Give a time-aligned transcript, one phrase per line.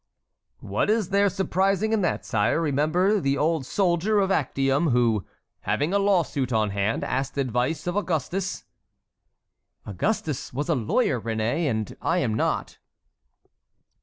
[0.61, 2.59] "What is there surprising in that, sire?
[2.59, 5.27] Remember the old soldier of Actium who,
[5.59, 8.63] having a law suit on hand, asked advice of Augustus."
[9.85, 12.79] "Augustus was a lawyer, Réné, and I am not."